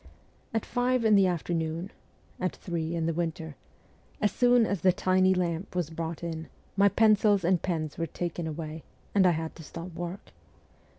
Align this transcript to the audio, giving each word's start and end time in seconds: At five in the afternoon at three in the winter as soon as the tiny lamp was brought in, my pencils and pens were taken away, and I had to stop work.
At 0.51 0.65
five 0.65 1.05
in 1.05 1.13
the 1.13 1.27
afternoon 1.27 1.91
at 2.39 2.55
three 2.55 2.95
in 2.95 3.05
the 3.05 3.13
winter 3.13 3.55
as 4.19 4.31
soon 4.31 4.65
as 4.65 4.81
the 4.81 4.91
tiny 4.91 5.31
lamp 5.35 5.75
was 5.75 5.91
brought 5.91 6.23
in, 6.23 6.47
my 6.75 6.89
pencils 6.89 7.43
and 7.43 7.61
pens 7.61 7.99
were 7.99 8.07
taken 8.07 8.47
away, 8.47 8.81
and 9.13 9.27
I 9.27 9.31
had 9.33 9.55
to 9.57 9.63
stop 9.63 9.93
work. 9.93 10.31